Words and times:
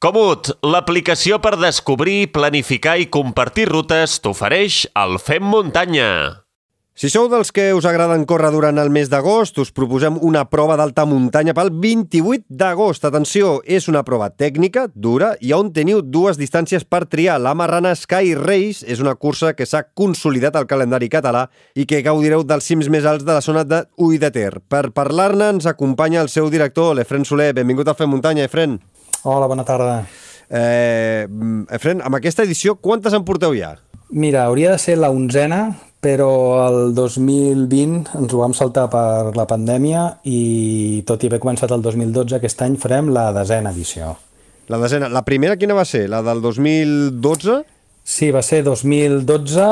Comut, 0.00 0.48
l'aplicació 0.64 1.36
per 1.44 1.58
descobrir, 1.60 2.30
planificar 2.32 2.94
i 2.96 3.10
compartir 3.12 3.66
rutes 3.68 4.14
t'ofereix 4.24 4.86
el 4.96 5.18
Fem 5.20 5.44
Muntanya. 5.44 6.06
Si 6.96 7.10
sou 7.12 7.28
dels 7.28 7.52
que 7.52 7.66
us 7.76 7.84
agraden 7.84 8.24
córrer 8.24 8.48
durant 8.54 8.80
el 8.80 8.88
mes 8.92 9.10
d'agost, 9.12 9.60
us 9.60 9.70
proposem 9.76 10.16
una 10.24 10.46
prova 10.48 10.78
d'alta 10.80 11.04
muntanya 11.04 11.52
pel 11.52 11.68
28 11.84 12.48
d'agost. 12.48 13.04
Atenció, 13.04 13.58
és 13.64 13.90
una 13.92 14.00
prova 14.04 14.30
tècnica, 14.32 14.86
dura, 14.94 15.34
i 15.44 15.52
on 15.52 15.68
teniu 15.76 16.00
dues 16.00 16.40
distàncies 16.40 16.88
per 16.88 17.02
triar. 17.04 17.36
La 17.36 17.52
Marrana 17.52 17.92
Sky 17.92 18.32
Race 18.40 18.88
és 18.88 19.04
una 19.04 19.18
cursa 19.20 19.52
que 19.52 19.68
s'ha 19.68 19.82
consolidat 19.92 20.56
al 20.56 20.68
calendari 20.68 21.12
català 21.12 21.46
i 21.76 21.84
que 21.84 22.00
gaudireu 22.04 22.44
dels 22.44 22.64
cims 22.72 22.88
més 22.88 23.04
alts 23.04 23.28
de 23.28 23.36
la 23.36 23.44
zona 23.44 23.68
de 23.68 23.84
Ui 24.00 24.16
de 24.16 24.32
Ter. 24.32 24.64
Per 24.64 24.86
parlar-ne 24.96 25.52
ens 25.58 25.68
acompanya 25.68 26.24
el 26.24 26.32
seu 26.32 26.48
director, 26.48 26.96
l'Efren 26.96 27.28
Soler. 27.28 27.52
Benvingut 27.52 27.88
al 27.92 28.00
Fem 28.00 28.16
Muntanya, 28.16 28.48
Efren. 28.48 28.80
Hola, 29.22 29.46
bona 29.46 29.64
tarda. 29.68 30.06
Eh, 30.48 31.26
Efren, 31.76 32.00
amb 32.00 32.16
aquesta 32.16 32.46
edició, 32.46 32.78
quantes 32.80 33.12
en 33.12 33.24
porteu 33.28 33.52
ja? 33.52 33.74
Mira, 34.08 34.46
hauria 34.46 34.72
de 34.72 34.78
ser 34.80 34.96
la 34.96 35.10
onzena, 35.12 35.76
però 36.00 36.30
el 36.64 36.94
2020 36.96 38.16
ens 38.16 38.32
ho 38.32 38.40
vam 38.40 38.56
saltar 38.56 38.86
per 38.90 39.36
la 39.36 39.44
pandèmia 39.46 40.06
i 40.24 41.04
tot 41.06 41.20
i 41.20 41.28
haver 41.28 41.42
començat 41.44 41.70
el 41.76 41.84
2012, 41.84 42.38
aquest 42.38 42.64
any 42.64 42.78
farem 42.80 43.12
la 43.12 43.28
desena 43.36 43.74
edició. 43.76 44.16
La 44.72 44.80
desena. 44.80 45.12
La 45.12 45.26
primera 45.28 45.58
quina 45.60 45.76
va 45.76 45.84
ser? 45.84 46.06
La 46.08 46.22
del 46.24 46.40
2012? 46.40 47.60
Sí, 48.00 48.30
va 48.32 48.40
ser 48.40 48.64
2012, 48.64 49.66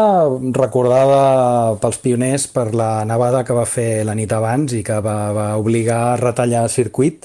recordada 0.52 1.78
pels 1.80 2.02
pioners 2.04 2.44
per 2.52 2.74
la 2.76 3.06
nevada 3.08 3.46
que 3.48 3.56
va 3.56 3.64
fer 3.64 4.04
la 4.04 4.14
nit 4.14 4.34
abans 4.36 4.76
i 4.76 4.84
que 4.84 5.00
va, 5.00 5.32
va 5.32 5.54
obligar 5.56 6.02
a 6.10 6.18
retallar 6.20 6.66
el 6.68 6.74
circuit 6.74 7.24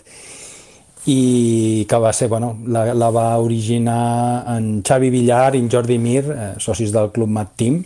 i 1.05 1.85
que 1.89 1.99
va 1.99 2.13
ser, 2.15 2.29
bueno, 2.31 2.53
la, 2.67 2.93
la 2.95 3.09
va 3.11 3.37
originar 3.43 4.45
en 4.55 4.81
Xavi 4.87 5.09
Villar 5.11 5.55
i 5.55 5.59
en 5.59 5.69
Jordi 5.71 5.97
Mir, 5.99 6.23
eh, 6.31 6.53
socis 6.63 6.93
del 6.95 7.11
Club 7.11 7.31
Mat 7.31 7.51
Team, 7.59 7.81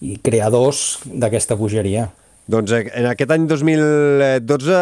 i 0.00 0.16
creadors 0.24 1.02
d'aquesta 1.04 1.56
bogeria. 1.56 2.08
Doncs 2.46 2.70
eh, 2.72 2.84
en 2.94 3.08
aquest 3.10 3.32
any 3.34 3.46
2012 3.50 4.80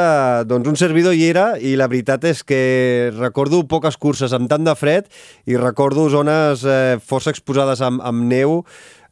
doncs 0.50 0.68
un 0.68 0.76
servidor 0.76 1.14
hi 1.16 1.24
era 1.30 1.46
i 1.56 1.74
la 1.80 1.88
veritat 1.88 2.26
és 2.28 2.42
que 2.44 3.10
recordo 3.16 3.62
poques 3.66 3.96
curses 3.96 4.34
amb 4.36 4.50
tant 4.50 4.66
de 4.66 4.74
fred 4.76 5.08
i 5.48 5.56
recordo 5.56 6.10
zones 6.12 6.66
eh, 6.68 6.98
força 7.00 7.32
exposades 7.32 7.80
amb, 7.80 8.04
amb 8.04 8.28
neu, 8.28 8.60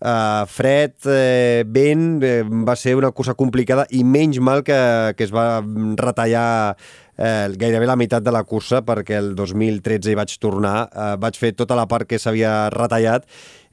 eh, 0.04 0.44
fred, 0.52 0.98
eh, 1.08 1.64
vent, 1.64 2.20
eh, 2.22 2.42
va 2.44 2.76
ser 2.76 2.94
una 3.00 3.10
cursa 3.16 3.34
complicada 3.34 3.86
i 3.90 4.04
menys 4.04 4.38
mal 4.38 4.60
que, 4.66 4.76
que 5.16 5.24
es 5.24 5.32
va 5.32 5.64
retallar 5.96 6.76
eh, 7.22 7.48
gairebé 7.54 7.86
la 7.86 7.96
meitat 7.96 8.24
de 8.26 8.34
la 8.34 8.42
cursa 8.42 8.82
perquè 8.82 9.20
el 9.22 9.32
2013 9.38 10.12
hi 10.12 10.18
vaig 10.18 10.36
tornar, 10.42 10.76
eh, 10.90 11.16
vaig 11.22 11.38
fer 11.38 11.54
tota 11.54 11.78
la 11.78 11.86
part 11.86 12.08
que 12.10 12.18
s'havia 12.18 12.70
retallat 12.74 13.28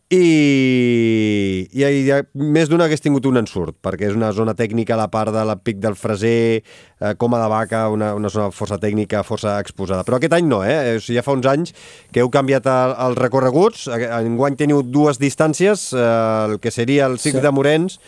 i, 0.10 1.68
i, 1.70 1.84
i 1.86 2.16
més 2.34 2.70
d'una 2.70 2.88
hagués 2.88 3.04
tingut 3.06 3.28
un 3.30 3.38
ensurt, 3.44 3.76
perquè 3.86 4.08
és 4.10 4.16
una 4.18 4.32
zona 4.34 4.56
tècnica 4.58 4.96
a 4.96 4.98
la 4.98 5.06
part 5.14 5.30
de 5.36 5.44
la 5.46 5.54
pic 5.62 5.78
del 5.78 5.94
Freser, 5.94 6.64
eh, 6.98 7.12
Coma 7.22 7.38
de 7.38 7.50
Vaca, 7.52 7.84
una, 7.94 8.16
una 8.18 8.32
zona 8.34 8.50
força 8.50 8.80
tècnica, 8.82 9.22
força 9.28 9.60
exposada. 9.62 10.02
Però 10.08 10.18
aquest 10.18 10.34
any 10.34 10.50
no, 10.50 10.64
eh? 10.66 10.96
O 10.96 11.04
sigui, 11.04 11.20
ja 11.20 11.26
fa 11.26 11.36
uns 11.38 11.46
anys 11.52 11.76
que 12.10 12.24
heu 12.24 12.32
canviat 12.34 12.66
el, 12.74 12.96
els 13.06 13.22
recorreguts, 13.22 13.86
enguany 13.94 14.58
teniu 14.58 14.82
dues 14.82 15.22
distàncies, 15.22 15.92
eh, 15.94 16.10
el 16.48 16.58
que 16.64 16.74
seria 16.74 17.06
el 17.06 17.22
Cic 17.22 17.38
sí. 17.38 17.46
de 17.46 17.54
Morens, 17.54 18.02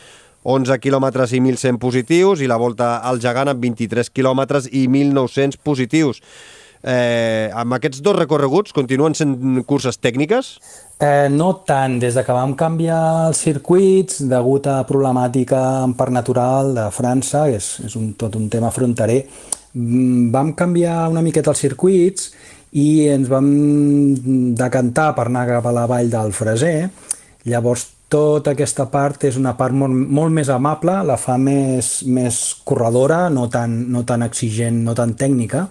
11 0.44 0.80
quilòmetres 0.81 1.36
i 1.36 1.42
1.100 1.42 1.78
positius, 1.81 2.42
i 2.42 2.50
la 2.50 2.58
volta 2.58 2.97
al 3.06 3.22
Gegant 3.22 3.52
amb 3.52 3.61
23 3.61 4.09
quilòmetres 4.09 4.67
i 4.72 4.88
1.900 4.88 5.61
positius. 5.61 6.22
Eh, 6.81 7.52
amb 7.53 7.75
aquests 7.78 8.02
dos 8.02 8.16
recorreguts 8.17 8.73
continuen 8.73 9.14
sent 9.14 9.36
curses 9.70 10.00
tècniques? 10.02 10.56
Eh, 10.98 11.30
no 11.30 11.52
tant, 11.66 12.00
des 12.02 12.17
de 12.17 12.23
que 12.25 12.33
vam 12.33 12.56
canviar 12.58 13.28
els 13.28 13.42
circuits, 13.45 14.23
degut 14.25 14.66
a 14.66 14.80
problemàtica 14.89 15.61
en 15.86 15.94
parc 15.98 16.16
natural 16.16 16.73
de 16.73 16.87
França, 16.93 17.45
és, 17.54 17.76
és 17.86 17.98
un, 17.99 18.16
tot 18.17 18.36
un 18.39 18.49
tema 18.49 18.73
fronterer, 18.73 19.21
mm, 19.76 20.32
vam 20.33 20.54
canviar 20.58 21.05
una 21.14 21.21
miqueta 21.21 21.54
els 21.54 21.61
circuits 21.61 22.32
i 22.71 23.08
ens 23.14 23.30
vam 23.30 23.48
decantar 24.58 25.11
per 25.14 25.27
anar 25.27 25.48
cap 25.49 25.70
a 25.70 25.76
la 25.76 25.86
vall 25.86 26.10
del 26.10 26.33
Freser. 26.33 26.89
Llavors, 27.45 27.92
tota 28.11 28.52
aquesta 28.52 28.88
part 28.92 29.23
és 29.30 29.38
una 29.39 29.54
part 29.58 29.76
molt, 29.76 29.95
molt 29.95 30.36
més 30.36 30.52
amable, 30.52 30.98
la 31.08 31.17
fa 31.20 31.38
més, 31.39 32.02
més 32.11 32.42
corredora, 32.67 33.27
no 33.32 33.48
tan, 33.52 33.77
no 33.92 34.04
tan 34.08 34.26
exigent, 34.27 34.82
no 34.83 34.95
tan 34.98 35.16
tècnica, 35.20 35.67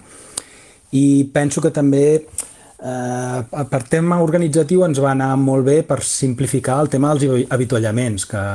i 0.97 1.05
penso 1.35 1.61
que 1.63 1.71
també 1.75 2.05
eh, 2.17 3.65
per 3.71 3.83
tema 3.93 4.21
organitzatiu 4.25 4.85
ens 4.87 5.01
va 5.03 5.13
anar 5.13 5.35
molt 5.39 5.67
bé 5.69 5.81
per 5.87 6.01
simplificar 6.07 6.81
el 6.85 6.91
tema 6.93 7.13
dels 7.15 7.51
avituallaments, 7.53 8.27
que 8.31 8.47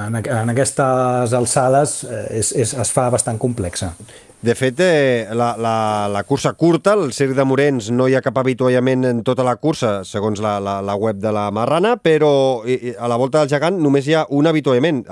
en, 0.00 0.22
en 0.22 0.54
aquestes 0.54 1.36
alçades 1.36 2.00
eh, 2.08 2.24
és, 2.40 2.54
és, 2.64 2.74
es 2.74 2.94
fa 2.94 3.10
bastant 3.14 3.38
complexa. 3.38 3.92
De 4.40 4.54
fet, 4.54 4.78
eh, 4.78 5.26
la, 5.34 5.56
la, 5.58 6.06
la 6.06 6.22
cursa 6.22 6.52
curta, 6.52 6.92
el 6.94 7.10
Circ 7.12 7.34
de 7.34 7.42
Morens, 7.42 7.88
no 7.90 8.06
hi 8.06 8.14
ha 8.14 8.20
cap 8.22 8.36
avituallament 8.38 9.02
en 9.08 9.22
tota 9.26 9.42
la 9.42 9.56
cursa, 9.58 10.04
segons 10.06 10.38
la, 10.38 10.60
la, 10.62 10.76
la 10.78 10.94
web 10.94 11.18
de 11.18 11.32
la 11.34 11.48
Marrana, 11.50 11.96
però 11.98 12.30
a 12.62 13.08
la 13.10 13.16
volta 13.18 13.42
del 13.42 13.50
gegant 13.50 13.80
només 13.82 14.06
hi 14.06 14.14
ha 14.14 14.22
un 14.30 14.46
avituallament, 14.46 15.02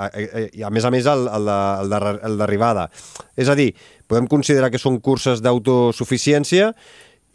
i 0.55 0.63
a 0.63 0.71
més 0.71 0.87
a 0.87 0.93
més 0.95 1.09
el, 1.11 1.27
el 1.27 2.39
d'arribada. 2.39 2.87
És 3.35 3.51
a 3.51 3.59
dir, 3.59 3.73
podem 4.07 4.31
considerar 4.31 4.71
que 4.71 4.79
són 4.79 5.01
curses 5.03 5.43
d'autosuficiència 5.43 6.71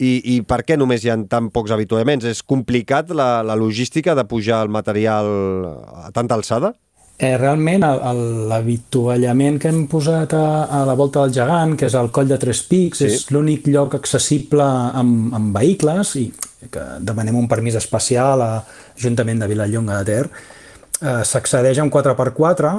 i, 0.00 0.14
i 0.32 0.40
per 0.48 0.62
què 0.64 0.78
només 0.80 1.04
hi 1.04 1.12
ha 1.12 1.18
tan 1.28 1.52
pocs 1.52 1.76
avituallaments? 1.76 2.24
És 2.24 2.40
complicat 2.40 3.12
la, 3.12 3.42
la 3.44 3.58
logística 3.60 4.16
de 4.16 4.24
pujar 4.24 4.64
el 4.64 4.72
material 4.72 5.28
a 6.06 6.08
tanta 6.16 6.40
alçada? 6.40 6.72
Eh, 7.22 7.36
realment, 7.38 7.84
l'avituallament 8.50 9.60
que 9.62 9.70
hem 9.70 9.84
posat 9.86 10.32
a, 10.34 10.46
a 10.66 10.80
la 10.88 10.94
volta 10.98 11.22
del 11.22 11.34
gegant, 11.36 11.76
que 11.78 11.86
és 11.86 11.94
el 11.94 12.08
coll 12.10 12.26
de 12.26 12.38
Tres 12.42 12.64
Pics, 12.66 12.98
sí. 12.98 13.10
és 13.12 13.28
l'únic 13.30 13.68
lloc 13.70 13.94
accessible 13.94 14.64
amb, 14.66 15.28
amb 15.38 15.54
vehicles 15.54 16.16
i 16.18 16.24
que 16.72 16.82
demanem 16.98 17.36
un 17.38 17.46
permís 17.50 17.76
especial 17.78 18.42
a 18.42 18.48
l'Ajuntament 18.48 19.38
de 19.38 19.48
Vilallonga 19.52 20.00
de 20.00 20.08
Ter. 20.08 20.24
Eh, 20.98 21.20
S'accedeix 21.28 21.78
amb 21.84 21.94
4x4 21.94 22.72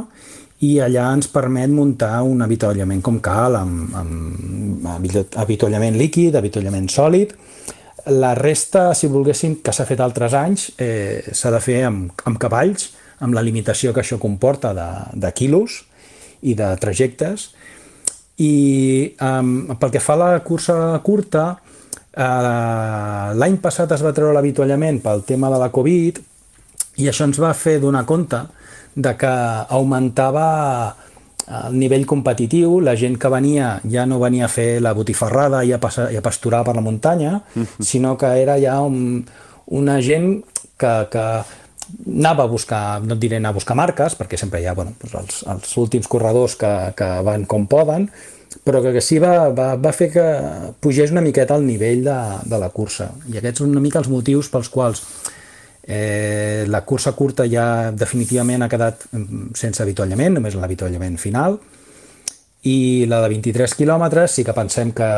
i 0.68 0.74
allà 0.84 1.06
ens 1.16 1.30
permet 1.32 1.72
muntar 1.72 2.18
un 2.28 2.44
avituallament 2.44 3.00
com 3.04 3.22
cal, 3.24 3.56
amb, 3.62 3.96
amb 3.96 4.90
avituallament 5.46 5.96
líquid, 6.00 6.36
avituallament 6.36 6.90
sòlid. 6.92 7.32
La 8.12 8.34
resta, 8.36 8.90
si 8.92 9.08
volguéssim, 9.08 9.62
que 9.64 9.72
s'ha 9.72 9.88
fet 9.88 10.04
altres 10.04 10.36
anys, 10.36 10.68
eh, 10.84 11.32
s'ha 11.32 11.52
de 11.56 11.64
fer 11.64 11.80
amb, 11.88 12.12
amb 12.28 12.44
cavalls, 12.44 12.90
amb 13.24 13.36
la 13.36 13.44
limitació 13.46 13.94
que 13.94 14.04
això 14.04 14.20
comporta 14.20 14.74
de, 14.76 14.88
de 15.16 15.32
quilos 15.36 15.84
i 16.44 16.56
de 16.60 16.74
trajectes. 16.82 17.52
I 18.44 19.14
um, 19.22 19.76
pel 19.80 19.94
que 19.94 20.02
fa 20.04 20.18
a 20.18 20.22
la 20.22 20.32
cursa 20.46 20.76
curta, 21.06 21.46
uh, 21.56 23.30
l'any 23.38 23.60
passat 23.64 23.94
es 23.96 24.04
va 24.04 24.14
treure 24.16 24.36
l'avituallament 24.36 25.00
pel 25.04 25.24
tema 25.28 25.52
de 25.54 25.62
la 25.62 25.72
Covid 25.74 26.20
i 27.02 27.08
això 27.10 27.26
ens 27.30 27.40
va 27.42 27.54
fer 27.58 27.80
donar 27.82 28.04
compte 28.10 28.42
de 28.94 29.16
que 29.18 29.34
augmentava 29.74 30.46
el 31.44 31.76
nivell 31.76 32.06
competitiu, 32.08 32.78
la 32.80 32.94
gent 32.96 33.18
que 33.20 33.32
venia 33.32 33.76
ja 33.90 34.06
no 34.08 34.20
venia 34.22 34.46
a 34.48 34.52
fer 34.52 34.80
la 34.82 34.94
botifarrada 34.96 35.64
i 35.68 35.74
a, 35.76 35.80
passar, 35.82 36.08
i 36.14 36.18
a 36.18 36.24
pasturar 36.24 36.64
per 36.64 36.76
la 36.76 36.86
muntanya, 36.86 37.42
mhm. 37.56 37.64
-huh. 37.64 37.84
sinó 37.84 38.18
que 38.18 38.28
era 38.42 38.60
ja 38.60 38.80
un, 38.80 39.26
una 39.68 40.02
gent 40.02 40.46
que, 40.78 41.08
que 41.12 41.44
anava 42.08 42.46
a 42.46 42.52
buscar, 42.52 43.02
no 43.04 43.18
et 43.18 43.22
diré 43.24 43.40
anar 43.40 43.54
a 43.54 43.58
buscar 43.58 43.78
marques, 43.80 44.16
perquè 44.20 44.40
sempre 44.40 44.62
hi 44.62 44.70
ha 44.70 44.76
bueno, 44.78 44.96
doncs 45.02 45.18
els, 45.20 45.42
els 45.56 45.76
últims 45.82 46.10
corredors 46.12 46.58
que, 46.60 46.72
que 46.98 47.10
van 47.28 47.46
com 47.50 47.68
poden, 47.70 48.10
però 48.64 48.84
que, 48.86 49.02
sí 49.02 49.18
va, 49.20 49.50
va, 49.56 49.74
va 49.82 49.94
fer 49.96 50.12
que 50.14 50.26
pugés 50.84 51.12
una 51.12 51.24
miqueta 51.26 51.58
el 51.58 51.66
nivell 51.68 52.04
de, 52.06 52.18
de 52.50 52.60
la 52.62 52.70
cursa. 52.70 53.10
I 53.32 53.40
aquests 53.40 53.64
són 53.64 53.74
una 53.74 53.84
mica 53.84 54.02
els 54.04 54.12
motius 54.12 54.52
pels 54.54 54.72
quals 54.74 55.06
Eh, 55.86 56.64
la 56.68 56.80
cursa 56.88 57.12
curta 57.12 57.44
ja 57.44 57.92
definitivament 57.92 58.64
ha 58.64 58.70
quedat 58.72 59.02
mm, 59.12 59.52
sense 59.60 59.84
avituallament, 59.84 60.38
només 60.38 60.56
l'avituallament 60.56 61.18
final, 61.20 61.58
i 62.70 63.06
la 63.12 63.20
de 63.24 63.32
23 63.34 63.76
quilòmetres 63.76 64.38
sí 64.38 64.46
que 64.48 64.56
pensem 64.56 64.94
que 64.96 65.10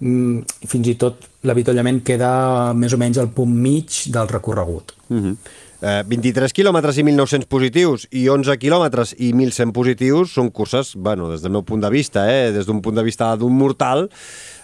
mm, 0.00 0.64
fins 0.70 0.88
i 0.88 0.96
tot 1.00 1.28
l'avituallament 1.44 2.00
queda 2.06 2.72
més 2.76 2.94
o 2.96 3.00
menys 3.00 3.20
al 3.20 3.30
punt 3.34 3.52
mig 3.52 4.06
del 4.12 4.30
recorregut. 4.30 4.94
Mm 5.08 5.20
-hmm. 5.20 5.36
eh, 5.82 6.02
23 6.08 6.52
quilòmetres 6.52 6.96
i 6.96 7.02
1.900 7.02 7.46
positius 7.46 8.06
i 8.10 8.28
11 8.28 8.56
quilòmetres 8.56 9.14
i 9.18 9.32
1.100 9.32 9.72
positius 9.72 10.32
són 10.32 10.50
curses, 10.50 10.94
bueno, 10.96 11.30
des 11.30 11.42
del 11.42 11.52
meu 11.52 11.62
punt 11.62 11.82
de 11.82 11.90
vista, 11.90 12.24
eh, 12.32 12.52
des 12.52 12.66
d'un 12.66 12.80
punt 12.80 12.96
de 12.96 13.02
vista 13.02 13.36
d'un 13.36 13.52
mortal, 13.52 14.08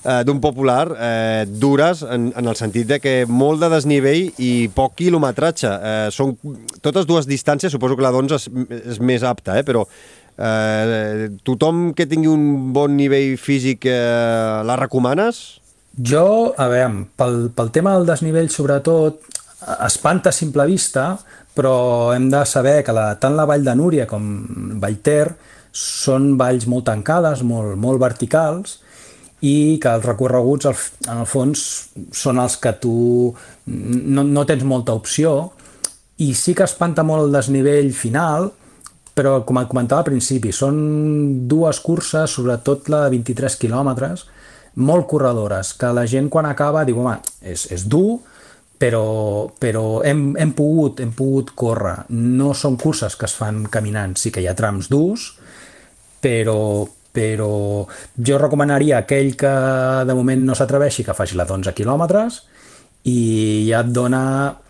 eh, 0.05 0.25
d'un 0.25 0.41
popular 0.41 0.97
eh, 0.99 1.45
dures 1.47 2.03
en, 2.03 2.33
en 2.37 2.47
el 2.47 2.57
sentit 2.57 2.87
de 2.87 3.01
que 3.01 3.27
molt 3.27 3.61
de 3.61 3.69
desnivell 3.69 4.33
i 4.39 4.71
poc 4.75 4.95
quilometratge. 4.95 5.69
Eh, 5.69 6.09
són 6.11 6.39
totes 6.81 7.07
dues 7.07 7.27
distàncies, 7.27 7.71
suposo 7.71 7.97
que 7.97 8.03
la 8.03 8.11
d'11 8.11 8.35
és, 8.35 8.49
és 8.95 9.01
més 9.01 9.23
apta, 9.23 9.59
eh, 9.59 9.63
però 9.63 9.87
eh, 10.41 11.29
tothom 11.47 11.91
que 11.95 12.09
tingui 12.09 12.31
un 12.33 12.73
bon 12.75 12.97
nivell 12.97 13.37
físic 13.39 13.87
eh, 13.87 14.63
la 14.67 14.79
recomanes? 14.81 15.61
Jo, 15.97 16.55
a 16.57 16.69
veure, 16.71 17.05
pel, 17.19 17.39
pel 17.55 17.71
tema 17.75 17.95
del 17.97 18.09
desnivell, 18.09 18.49
sobretot, 18.53 19.21
espanta 19.85 20.31
a 20.31 20.37
simple 20.37 20.65
vista, 20.71 21.13
però 21.55 22.13
hem 22.15 22.31
de 22.33 22.45
saber 22.49 22.81
que 22.87 22.95
la, 22.97 23.13
tant 23.21 23.37
la 23.37 23.47
vall 23.49 23.67
de 23.67 23.75
Núria 23.77 24.07
com 24.09 24.25
Vallter 24.81 25.35
són 25.77 26.37
valls 26.41 26.67
molt 26.71 26.87
tancades, 26.89 27.43
molt, 27.47 27.77
molt 27.79 28.01
verticals, 28.01 28.79
i 29.41 29.79
que 29.81 29.93
els 29.97 30.05
recorreguts, 30.05 30.69
en 31.09 31.23
el 31.23 31.29
fons, 31.29 31.65
són 32.13 32.41
els 32.43 32.57
que 32.61 32.75
tu 32.81 32.95
no, 33.67 34.25
no 34.25 34.45
tens 34.49 34.65
molta 34.69 34.97
opció, 34.97 35.53
i 36.21 36.35
sí 36.37 36.55
que 36.57 36.67
espanta 36.69 37.05
molt 37.07 37.29
el 37.29 37.37
desnivell 37.39 37.93
final, 37.97 38.51
però 39.20 39.43
com 39.44 39.61
comentava 39.69 40.00
al 40.00 40.08
principi, 40.08 40.49
són 40.56 40.76
dues 41.49 41.82
curses, 41.84 42.32
sobretot 42.32 42.88
la 42.88 43.05
de 43.05 43.19
23 43.19 43.58
quilòmetres, 43.61 44.25
molt 44.81 45.05
corredores, 45.11 45.75
que 45.76 45.90
la 45.93 46.06
gent 46.08 46.31
quan 46.32 46.49
acaba 46.49 46.87
diu, 46.88 47.02
home, 47.02 47.19
és, 47.44 47.67
és 47.75 47.84
dur, 47.84 48.20
però, 48.81 49.50
però 49.61 50.00
hem, 50.08 50.31
hem, 50.40 50.55
pogut, 50.56 51.02
hem 51.05 51.12
pogut 51.12 51.52
córrer. 51.52 52.06
No 52.17 52.55
són 52.56 52.78
curses 52.81 53.19
que 53.19 53.28
es 53.28 53.37
fan 53.37 53.67
caminant, 53.69 54.17
sí 54.17 54.32
que 54.32 54.40
hi 54.40 54.49
ha 54.49 54.56
trams 54.56 54.88
durs, 54.88 55.34
però, 56.25 56.87
però 57.12 57.50
jo 58.17 58.38
recomanaria 58.40 59.02
aquell 59.02 59.34
que 59.37 59.52
de 60.08 60.17
moment 60.17 60.49
no 60.49 60.56
s'atreveixi 60.56 61.05
que 61.05 61.17
faci 61.17 61.37
la 61.37 61.44
d'11 61.49 61.76
quilòmetres 61.76 62.40
i 63.11 63.69
ja 63.69 63.81
et 63.84 63.93
dona 63.93 64.22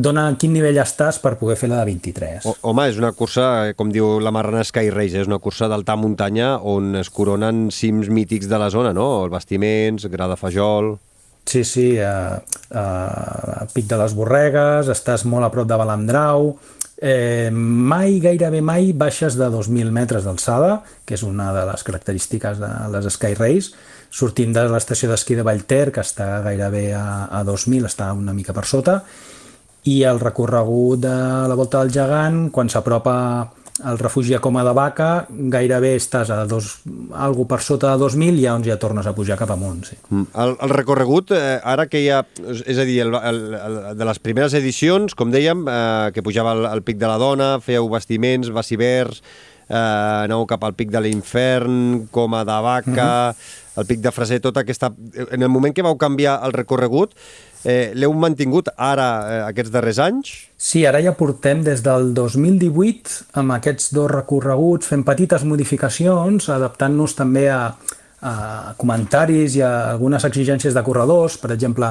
dona 0.00 0.30
quin 0.40 0.54
nivell 0.56 0.78
estàs 0.80 1.18
per 1.20 1.34
poder 1.40 1.58
fer 1.60 1.68
la 1.68 1.82
de 1.82 1.90
23. 1.90 2.46
O, 2.48 2.54
home, 2.70 2.86
és 2.88 3.00
una 3.00 3.12
cursa, 3.16 3.68
eh, 3.68 3.74
com 3.76 3.92
diu 3.92 4.16
la 4.24 4.32
Marrana 4.32 4.64
Sky 4.64 4.88
Race, 4.94 5.18
és 5.20 5.28
una 5.28 5.40
cursa 5.44 5.68
d'alta 5.68 5.96
muntanya 5.96 6.56
on 6.64 6.96
es 6.96 7.10
coronen 7.12 7.68
cims 7.74 8.08
mítics 8.08 8.48
de 8.48 8.60
la 8.60 8.70
zona, 8.72 8.94
no? 8.96 9.24
El 9.24 9.34
Bastiments, 9.34 10.08
Gra 10.08 10.30
de 10.30 10.40
Fajol... 10.40 10.96
Sí, 11.48 11.62
sí, 11.64 11.96
a, 11.96 12.42
a, 12.76 12.82
a 13.62 13.66
Pic 13.72 13.86
de 13.88 13.96
les 13.96 14.12
Borregues, 14.12 14.90
estàs 14.92 15.22
molt 15.24 15.46
a 15.46 15.48
prop 15.48 15.64
de 15.68 15.78
Balandrau, 15.80 16.50
eh, 17.00 17.48
mai, 17.52 18.18
gairebé 18.20 18.60
mai, 18.60 18.92
baixes 18.92 19.38
de 19.40 19.48
2.000 19.48 19.88
metres 19.94 20.28
d'alçada, 20.28 20.82
que 21.08 21.16
és 21.16 21.24
una 21.24 21.54
de 21.56 21.64
les 21.70 21.86
característiques 21.88 22.60
de 22.60 22.68
les 22.92 23.08
Sky 23.14 23.32
Race, 23.38 23.72
sortint 24.10 24.52
de 24.52 24.66
l'estació 24.68 25.08
d'esquí 25.08 25.38
de 25.38 25.46
Vallter, 25.46 25.88
que 25.92 26.04
està 26.04 26.42
gairebé 26.44 26.90
a, 26.96 27.28
a 27.32 27.40
2.000, 27.48 27.88
està 27.88 28.12
una 28.12 28.36
mica 28.36 28.52
per 28.52 28.66
sota, 28.68 29.00
i 29.88 30.02
el 30.08 30.20
recorregut 30.20 31.00
de 31.04 31.14
la 31.48 31.56
Volta 31.56 31.80
del 31.82 31.94
Gegant, 31.94 32.48
quan 32.52 32.68
s'apropa 32.72 33.14
el 33.86 33.98
refugi 33.98 34.34
a 34.34 34.40
Coma 34.42 34.64
de 34.66 34.72
Vaca, 34.74 35.08
gairebé 35.30 35.92
estàs 35.96 36.32
a 36.34 36.40
dos, 36.50 36.80
algo 37.14 37.44
per 37.46 37.60
sota 37.62 37.92
de 37.92 38.02
2.000 38.02 38.40
i 38.40 38.42
llavors 38.42 38.66
ja 38.66 38.78
tornes 38.80 39.06
a 39.06 39.14
pujar 39.14 39.36
cap 39.38 39.52
amunt. 39.54 39.84
Sí. 39.86 39.98
Mm. 40.10 40.24
El, 40.34 40.54
el 40.66 40.74
recorregut, 40.74 41.30
eh, 41.36 41.58
ara 41.62 41.86
que 41.90 42.02
hi 42.02 42.08
ha, 42.10 42.24
és 42.58 42.78
a 42.78 42.86
dir, 42.88 42.98
el, 43.06 43.14
el, 43.14 43.42
el, 43.58 43.78
de 43.98 44.08
les 44.10 44.22
primeres 44.24 44.56
edicions, 44.58 45.14
com 45.18 45.30
dèiem, 45.34 45.62
eh, 45.70 46.10
que 46.14 46.26
pujava 46.26 46.56
al, 46.56 46.66
al 46.72 46.82
Pic 46.86 46.98
de 46.98 47.10
la 47.10 47.20
Dona, 47.22 47.52
fèieu 47.62 47.86
bastiments, 47.92 48.50
bacibers, 48.50 49.22
eh, 49.68 49.78
aneu 49.78 50.42
cap 50.50 50.66
al 50.66 50.74
Pic 50.74 50.90
de 50.90 51.04
l'Infern, 51.04 52.08
Coma 52.10 52.42
de 52.48 52.60
Vaca, 52.66 52.90
uh 52.90 52.90
mhm. 52.90 52.98
-huh. 52.98 53.78
el 53.78 53.86
Pic 53.86 54.00
de 54.00 54.10
Freser, 54.10 54.40
tota 54.40 54.60
aquesta... 54.60 54.92
En 55.30 55.42
el 55.42 55.48
moment 55.48 55.72
que 55.72 55.86
vau 55.86 55.96
canviar 55.96 56.40
el 56.42 56.52
recorregut, 56.52 57.14
Eh, 57.14 57.47
L'heu 57.66 58.12
mantingut 58.14 58.70
ara, 58.76 59.08
eh, 59.26 59.42
aquests 59.48 59.72
darrers 59.74 59.98
anys? 59.98 60.30
Sí, 60.56 60.84
ara 60.86 61.00
ja 61.02 61.14
portem 61.18 61.64
des 61.66 61.82
del 61.82 62.12
2018 62.14 63.34
amb 63.40 63.56
aquests 63.58 63.92
dos 63.94 64.10
recorreguts, 64.10 64.86
fent 64.86 65.04
petites 65.06 65.44
modificacions, 65.44 66.48
adaptant-nos 66.54 67.16
també 67.18 67.48
a, 67.50 67.74
a 68.22 68.32
comentaris 68.78 69.58
i 69.58 69.62
a 69.66 69.72
algunes 69.92 70.24
exigències 70.28 70.74
de 70.74 70.84
corredors. 70.86 71.38
Per 71.42 71.52
exemple, 71.54 71.90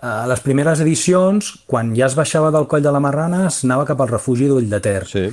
a 0.00 0.14
les 0.30 0.42
primeres 0.46 0.80
edicions, 0.80 1.52
quan 1.66 1.94
ja 1.96 2.06
es 2.06 2.16
baixava 2.18 2.54
del 2.54 2.70
coll 2.70 2.82
de 2.82 2.94
la 2.94 3.02
Marrana, 3.02 3.46
es 3.50 3.64
anava 3.66 3.88
cap 3.88 4.00
al 4.00 4.14
refugi 4.14 4.48
d'Ull 4.50 4.70
de 4.70 4.80
Ter. 4.80 5.04
Sí. 5.10 5.26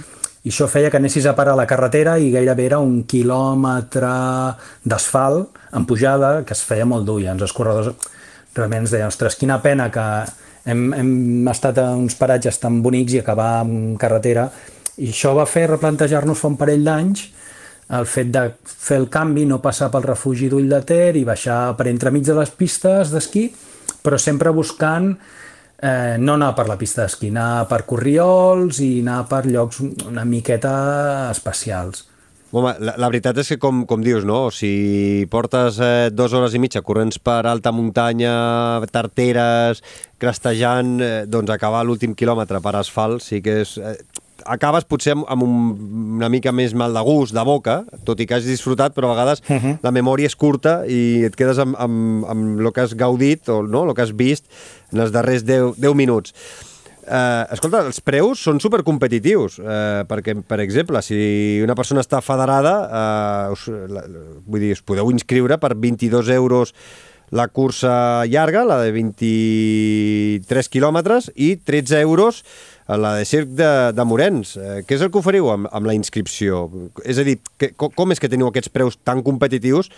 I 0.48 0.52
això 0.54 0.68
feia 0.72 0.90
que 0.90 0.98
anessis 0.98 1.26
a 1.28 1.36
parar 1.36 1.58
a 1.58 1.60
la 1.60 1.68
carretera 1.68 2.18
i 2.22 2.30
gairebé 2.32 2.70
era 2.70 2.78
un 2.80 3.02
quilòmetre 3.10 4.12
d'asfalt 4.86 5.58
en 5.76 5.86
pujada, 5.86 6.46
que 6.48 6.56
es 6.56 6.62
feia 6.64 6.86
molt 6.88 7.06
dur, 7.06 7.20
i 7.22 7.28
ens 7.28 7.44
els 7.44 7.54
corredors 7.54 7.92
realment 8.58 8.86
ens 8.86 8.94
deia, 8.96 9.08
ostres, 9.08 9.38
quina 9.40 9.62
pena 9.64 9.90
que 9.94 10.06
hem, 10.68 10.92
hem 10.98 11.50
estat 11.52 11.80
a 11.82 11.92
uns 11.96 12.18
paratges 12.20 12.60
tan 12.60 12.82
bonics 12.84 13.16
i 13.16 13.22
acabar 13.24 13.62
en 13.64 13.96
carretera. 14.02 14.50
I 14.98 15.12
això 15.14 15.34
va 15.38 15.46
fer 15.46 15.68
replantejar-nos 15.70 16.40
fa 16.42 16.52
un 16.52 16.60
parell 16.60 16.86
d'anys 16.86 17.28
el 17.88 18.06
fet 18.06 18.32
de 18.34 18.44
fer 18.68 18.98
el 19.00 19.08
canvi, 19.10 19.46
no 19.48 19.62
passar 19.64 19.90
pel 19.92 20.04
refugi 20.04 20.50
d'Ull 20.52 20.68
de 20.70 20.82
Ter 20.88 21.16
i 21.16 21.24
baixar 21.28 21.76
per 21.80 21.88
entremig 21.88 22.26
de 22.28 22.36
les 22.36 22.52
pistes 22.52 23.14
d'esquí, 23.14 23.48
però 24.04 24.20
sempre 24.20 24.52
buscant 24.56 25.14
eh, 25.14 26.18
no 26.20 26.36
anar 26.36 26.54
per 26.58 26.68
la 26.68 26.78
pista 26.80 27.06
d'esquí, 27.06 27.32
anar 27.32 27.68
per 27.72 27.86
corriols 27.88 28.82
i 28.84 29.00
anar 29.06 29.22
per 29.32 29.46
llocs 29.48 29.80
una 30.08 30.26
miqueta 30.28 30.76
especials. 31.32 32.04
Home, 32.52 32.72
la, 32.80 32.94
la 32.96 33.10
veritat 33.12 33.42
és 33.42 33.50
que, 33.52 33.58
com, 33.60 33.82
com 33.90 34.04
dius, 34.04 34.24
no? 34.28 34.48
si 34.56 35.26
portes 35.32 35.82
eh, 35.84 36.08
dues 36.16 36.32
hores 36.32 36.56
i 36.56 36.62
mitja 36.64 36.84
corrents 36.86 37.20
per 37.20 37.42
alta 37.50 37.74
muntanya, 37.76 38.36
tarteres, 38.94 39.84
crestejant, 40.22 40.94
eh, 41.04 41.26
doncs 41.28 41.52
acabar 41.52 41.84
l'últim 41.84 42.16
quilòmetre 42.16 42.64
per 42.64 42.78
asfalt 42.80 43.26
sí 43.26 43.44
que 43.44 43.62
és... 43.66 43.76
Eh, 43.82 43.98
acabes 44.48 44.86
potser 44.88 45.12
amb, 45.16 45.26
amb 45.28 45.44
un, 45.44 45.56
una 46.22 46.30
mica 46.32 46.54
més 46.56 46.72
mal 46.78 46.94
de 46.96 47.02
gust, 47.04 47.36
de 47.36 47.44
boca, 47.44 47.82
tot 48.08 48.22
i 48.22 48.28
que 48.30 48.38
has 48.38 48.48
disfrutat, 48.48 48.96
però 48.96 49.10
a 49.10 49.16
vegades 49.16 49.42
uh 49.44 49.58
-huh. 49.58 49.78
la 49.84 49.92
memòria 49.92 50.28
és 50.28 50.36
curta 50.36 50.86
i 50.88 51.26
et 51.28 51.36
quedes 51.36 51.58
amb, 51.60 51.76
amb, 51.76 52.26
amb 52.26 52.60
el 52.60 52.72
que 52.72 52.82
has 52.82 52.96
gaudit 52.96 53.50
o 53.50 53.62
no, 53.64 53.84
el 53.84 53.94
que 53.94 54.02
has 54.02 54.16
vist 54.16 54.46
en 54.94 55.02
els 55.02 55.12
darrers 55.12 55.44
10, 55.44 55.76
10 55.78 55.94
minuts. 55.96 56.34
Eh, 57.08 57.44
escolta, 57.56 57.86
els 57.88 58.02
preus 58.04 58.42
són 58.44 58.60
supercompetitius, 58.60 59.60
eh, 59.64 60.06
perquè, 60.10 60.36
per 60.44 60.60
exemple, 60.60 61.00
si 61.06 61.62
una 61.64 61.76
persona 61.76 62.04
està 62.04 62.20
federada, 62.22 62.74
eh, 62.88 63.54
us, 63.56 63.68
la, 63.88 64.04
vull 64.46 64.66
dir, 64.66 64.74
us 64.76 64.84
podeu 64.84 65.12
inscriure 65.14 65.58
per 65.58 65.76
22 65.76 66.34
euros 66.36 66.74
la 67.32 67.48
cursa 67.48 68.26
llarga, 68.26 68.64
la 68.68 68.82
de 68.84 68.92
23 68.96 70.70
quilòmetres, 70.72 71.32
i 71.36 71.56
13 71.58 72.02
euros 72.02 72.44
la 72.88 73.16
de 73.16 73.26
Circ 73.26 73.50
de, 73.56 73.72
de 73.92 74.04
Morens. 74.08 74.56
Eh, 74.56 74.84
què 74.88 74.96
és 74.96 75.04
el 75.04 75.12
que 75.12 75.20
oferiu 75.20 75.50
amb, 75.52 75.68
amb 75.72 75.88
la 75.90 75.96
inscripció? 75.96 76.68
És 77.04 77.20
a 77.20 77.28
dir, 77.28 77.40
que, 77.60 77.74
com 77.76 78.16
és 78.16 78.24
que 78.24 78.32
teniu 78.32 78.48
aquests 78.48 78.72
preus 78.72 79.00
tan 79.04 79.24
competitius 79.24 79.92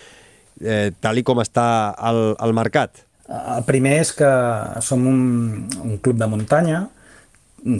eh, 0.61 0.89
tal 1.01 1.21
i 1.21 1.25
com 1.25 1.41
està 1.43 1.67
el, 2.09 2.33
el 2.41 2.55
mercat? 2.57 3.05
El 3.29 3.65
primer 3.67 3.99
és 4.01 4.11
que 4.17 4.29
som 4.81 5.05
un, 5.05 5.67
un 5.85 5.99
club 6.01 6.17
de 6.17 6.29
muntanya, 6.29 6.87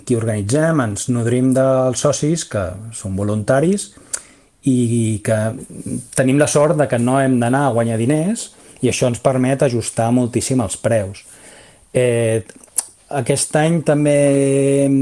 qui 0.05 0.17
organitzem, 0.17 0.81
ens 0.83 1.07
nodrim 1.13 1.53
dels 1.55 2.01
socis, 2.03 2.45
que 2.50 2.65
són 2.95 3.17
voluntaris, 3.19 3.89
i 4.67 5.19
que 5.24 5.38
tenim 6.17 6.39
la 6.39 6.50
sort 6.51 6.77
de 6.79 6.88
que 6.91 7.00
no 7.00 7.19
hem 7.21 7.39
d'anar 7.39 7.67
a 7.67 7.75
guanyar 7.75 8.00
diners 8.00 8.50
i 8.83 8.89
això 8.91 9.07
ens 9.07 9.21
permet 9.24 9.63
ajustar 9.63 10.09
moltíssim 10.15 10.59
els 10.63 10.75
preus. 10.79 11.24
Eh, 11.93 12.43
aquest 13.21 13.55
any 13.57 13.79
també 13.88 14.17
hem, 14.86 14.98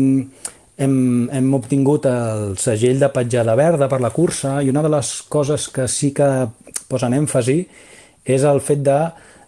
hem, 0.77 0.97
hem 1.33 1.53
obtingut 1.57 2.05
el 2.09 2.55
segell 2.61 3.01
de 3.01 3.09
petjada 3.13 3.57
verda 3.59 3.89
per 3.91 3.99
la 4.03 4.13
cursa 4.15 4.61
i 4.61 4.71
una 4.71 4.85
de 4.85 4.93
les 4.93 5.11
coses 5.27 5.67
que 5.73 5.87
sí 5.91 6.13
que 6.15 6.29
posen 6.87 7.17
èmfasi 7.17 7.59
és 8.27 8.45
el 8.47 8.61
fet 8.63 8.85
de 8.85 8.99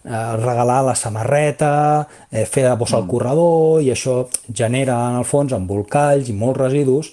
eh, 0.04 0.36
regalar 0.40 0.82
la 0.84 0.94
samarreta, 0.94 2.06
eh, 2.30 2.44
fer 2.44 2.64
de 2.68 2.76
bossa 2.76 2.98
al 2.98 3.04
mm. 3.04 3.10
corredor, 3.10 3.82
i 3.82 3.90
això 3.92 4.22
genera, 4.52 4.96
en 5.10 5.20
el 5.20 5.26
fons, 5.28 5.52
embolcalls 5.56 6.30
i 6.30 6.36
molts 6.36 6.60
residus. 6.60 7.12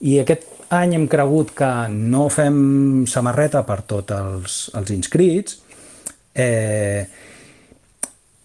I 0.00 0.20
aquest 0.22 0.48
any 0.76 0.96
hem 0.96 1.06
cregut 1.08 1.54
que 1.56 1.70
no 1.92 2.26
fem 2.32 3.06
samarreta 3.08 3.62
per 3.66 3.80
tots 3.86 4.16
els, 4.16 4.58
els 4.76 4.92
inscrits, 4.94 5.60
eh, 6.34 7.06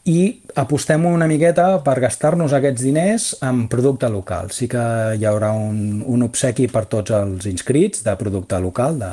i 0.10 0.42
apostem 0.58 1.04
una 1.06 1.28
miqueta 1.30 1.66
per 1.86 2.00
gastar-nos 2.02 2.54
aquests 2.58 2.82
diners 2.82 3.26
en 3.46 3.68
producte 3.70 4.10
local. 4.10 4.50
Sí 4.50 4.68
que 4.72 4.82
hi 5.18 5.26
haurà 5.30 5.52
un, 5.54 6.02
un 6.02 6.26
obsequi 6.26 6.66
per 6.72 6.88
tots 6.90 7.14
els 7.14 7.46
inscrits 7.52 8.02
de 8.08 8.16
producte 8.18 8.58
local 8.60 8.98
de, 9.02 9.12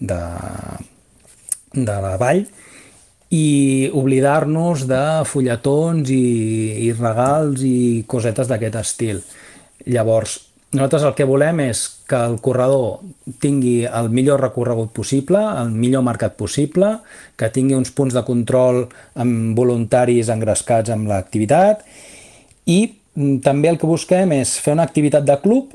de, 0.00 0.20
de 1.76 1.98
la 2.06 2.14
vall 2.20 2.46
i 3.34 3.90
oblidar-nos 3.94 4.86
de 4.86 5.02
fulletons 5.26 6.10
i, 6.14 6.86
i 6.86 6.92
regals 6.94 7.62
i 7.66 8.04
cosetes 8.06 8.46
d'aquest 8.50 8.76
estil. 8.78 9.22
Llavors, 9.90 10.38
nosaltres 10.76 11.06
el 11.08 11.14
que 11.18 11.26
volem 11.26 11.64
és 11.66 11.82
que 12.06 12.18
el 12.18 12.36
corredor 12.42 13.00
tingui 13.42 13.86
el 13.86 14.10
millor 14.14 14.40
recorregut 14.44 14.92
possible, 14.94 15.40
el 15.58 15.72
millor 15.74 16.04
mercat 16.06 16.36
possible, 16.38 16.98
que 17.38 17.50
tingui 17.50 17.74
uns 17.74 17.90
punts 17.90 18.14
de 18.14 18.22
control 18.26 18.84
amb 19.18 19.58
voluntaris 19.58 20.30
engrescats 20.30 20.94
amb 20.94 21.10
l'activitat 21.10 21.82
i 22.66 22.78
mm, 22.86 23.40
també 23.42 23.72
el 23.72 23.80
que 23.80 23.90
busquem 23.90 24.36
és 24.38 24.54
fer 24.62 24.76
una 24.76 24.86
activitat 24.86 25.26
de 25.26 25.38
club 25.42 25.74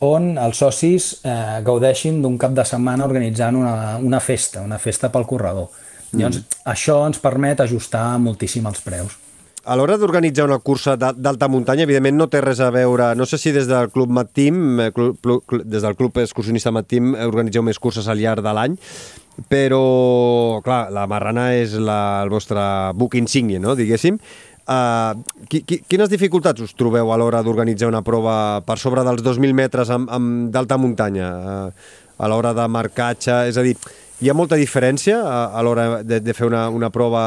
on 0.00 0.32
els 0.40 0.58
socis 0.58 1.12
eh, 1.22 1.60
gaudeixin 1.62 2.22
d'un 2.22 2.38
cap 2.40 2.54
de 2.56 2.64
setmana 2.64 3.06
organitzant 3.06 3.58
una, 3.60 3.98
una 4.02 4.20
festa, 4.24 4.64
una 4.64 4.78
festa 4.82 5.10
pel 5.12 5.28
corredor 5.28 5.70
Llavors, 6.12 6.40
això 6.66 7.00
ens 7.06 7.20
permet 7.22 7.60
ajustar 7.62 8.18
moltíssim 8.18 8.66
els 8.66 8.80
preus. 8.82 9.16
A 9.70 9.76
l'hora 9.76 9.98
d'organitzar 10.00 10.46
una 10.48 10.58
cursa 10.58 10.96
d'al- 10.96 11.18
d'alta 11.20 11.46
muntanya, 11.46 11.84
evidentment 11.84 12.16
no 12.16 12.26
té 12.32 12.40
res 12.40 12.60
a 12.64 12.70
veure, 12.72 13.14
no 13.14 13.26
sé 13.28 13.36
si 13.38 13.52
des 13.52 13.68
del 13.68 13.90
Club 13.92 14.10
Mat 14.10 14.30
Team, 14.32 14.80
eh, 14.80 14.90
des 15.64 15.82
del 15.82 15.96
Club 15.96 16.16
Excursionista 16.18 16.72
Mat 16.72 16.88
Team 16.88 17.14
eh, 17.14 17.26
organitzeu 17.28 17.62
més 17.62 17.78
curses 17.78 18.08
al 18.08 18.18
llarg 18.18 18.42
de 18.42 18.54
l'any, 18.56 18.78
però, 19.52 20.60
clar, 20.64 20.90
la 20.92 21.06
Marrana 21.06 21.50
és 21.54 21.76
la, 21.78 22.22
el 22.24 22.32
vostre 22.32 22.60
buc 22.96 23.14
insígnia, 23.20 23.60
no?, 23.60 23.76
diguéssim. 23.76 24.18
Uh, 24.70 25.16
qui, 25.50 25.62
qui, 25.66 25.80
quines 25.88 26.08
dificultats 26.12 26.62
us 26.62 26.74
trobeu 26.78 27.08
a 27.10 27.16
l'hora 27.18 27.40
d'organitzar 27.42 27.88
una 27.90 28.04
prova 28.06 28.60
per 28.62 28.76
sobre 28.78 29.02
dels 29.02 29.22
2.000 29.24 29.56
metres 29.56 29.90
d'alta 29.90 30.76
muntanya? 30.78 31.30
Uh, 31.40 31.96
a 32.20 32.28
l'hora 32.28 32.52
de 32.54 32.66
marcatge, 32.68 33.48
és 33.48 33.56
a 33.58 33.64
dir, 33.64 33.74
hi 34.20 34.30
ha 34.30 34.36
molta 34.36 34.58
diferència 34.60 35.18
a, 35.24 35.38
a 35.56 35.64
l'hora 35.64 36.02
de, 36.04 36.20
de 36.20 36.36
fer 36.36 36.46
una, 36.48 36.68
una 36.68 36.90
prova 36.92 37.24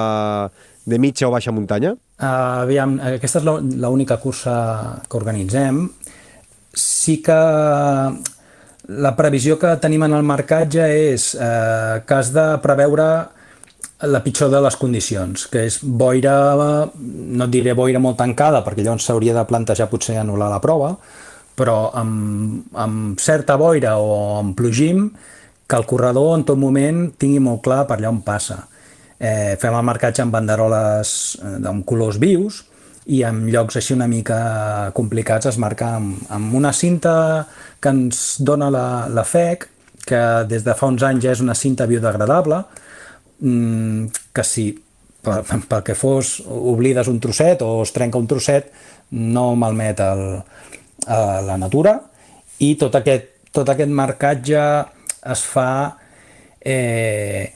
de 0.86 1.00
mitja 1.00 1.28
o 1.28 1.34
baixa 1.34 1.54
muntanya? 1.56 1.94
Uh, 2.20 2.64
aviam, 2.64 2.98
aquesta 3.02 3.42
és 3.42 3.48
l'única 3.82 4.20
cursa 4.22 4.56
que 5.10 5.18
organitzem. 5.20 5.88
Sí 6.74 7.20
que 7.26 7.40
la 8.88 9.14
previsió 9.16 9.58
que 9.60 9.76
tenim 9.82 10.04
en 10.06 10.18
el 10.18 10.26
marcatge 10.28 10.84
és 10.92 11.30
eh, 11.40 12.02
que 12.04 12.16
has 12.18 12.34
de 12.36 12.46
preveure 12.64 13.06
la 14.04 14.20
pitjor 14.24 14.50
de 14.52 14.60
les 14.60 14.76
condicions, 14.76 15.46
que 15.48 15.62
és 15.70 15.78
boira, 15.84 16.34
no 17.00 17.46
et 17.46 17.54
diré 17.54 17.76
boira 17.78 18.02
molt 18.04 18.18
tancada, 18.20 18.60
perquè 18.66 18.84
llavors 18.84 19.06
s'hauria 19.08 19.36
de 19.38 19.46
plantejar 19.48 19.88
potser 19.92 20.18
anul·lar 20.20 20.50
la 20.52 20.60
prova, 20.64 20.90
però 21.56 21.94
amb, 21.96 22.66
amb 22.76 23.22
certa 23.22 23.56
boira 23.62 23.96
o 24.02 24.42
amb 24.42 24.58
plogim, 24.58 25.06
que 25.74 25.80
el 25.80 25.88
corredor 25.90 26.36
en 26.38 26.44
tot 26.46 26.60
moment 26.62 27.08
tingui 27.18 27.42
molt 27.42 27.64
clar 27.66 27.88
per 27.90 27.98
allà 27.98 28.12
on 28.14 28.22
passa. 28.22 28.60
Eh, 29.18 29.56
fem 29.58 29.74
el 29.74 29.86
marcatge 29.88 30.22
amb 30.22 30.36
banderoles 30.36 31.14
eh, 31.42 31.56
amb 31.70 31.82
colors 31.90 32.20
vius 32.22 32.60
i 33.10 33.24
en 33.26 33.48
llocs 33.50 33.80
així 33.80 33.96
una 33.96 34.08
mica 34.08 34.38
complicats 34.94 35.50
es 35.50 35.58
marca 35.58 35.96
amb, 35.98 36.22
amb 36.30 36.54
una 36.60 36.76
cinta 36.78 37.16
que 37.82 37.90
ens 37.90 38.22
dona 38.46 38.70
la, 38.70 38.86
la 39.10 39.26
FEC, 39.26 39.66
que 40.06 40.22
des 40.46 40.62
de 40.62 40.78
fa 40.78 40.92
uns 40.94 41.04
anys 41.10 41.26
ja 41.26 41.34
és 41.34 41.42
una 41.42 41.58
cinta 41.58 41.90
biodegradable, 41.90 42.62
mm, 43.42 44.30
que 44.36 44.46
si 44.46 44.70
pel, 45.26 45.42
pel 45.42 45.86
que 45.90 45.98
fos 45.98 46.36
oblides 46.46 47.10
un 47.10 47.18
trosset 47.24 47.66
o 47.66 47.80
es 47.82 47.96
trenca 47.96 48.22
un 48.22 48.30
trosset 48.30 48.70
no 49.18 49.54
malmet 49.58 50.06
el, 50.06 50.28
a 51.08 51.24
la 51.50 51.58
natura 51.58 51.98
i 52.62 52.76
tot 52.78 53.02
aquest, 53.02 53.50
tot 53.50 53.74
aquest 53.74 53.90
marcatge 53.90 54.68
es 55.32 55.44
fa 55.48 55.98
eh, 56.60 57.52